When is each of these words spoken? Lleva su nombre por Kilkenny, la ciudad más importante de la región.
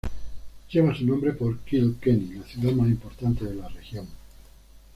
Lleva 0.71 0.95
su 0.97 1.05
nombre 1.05 1.31
por 1.33 1.59
Kilkenny, 1.59 2.33
la 2.39 2.43
ciudad 2.45 2.71
más 2.73 2.87
importante 2.87 3.45
de 3.45 3.53
la 3.53 3.69
región. 3.69 4.07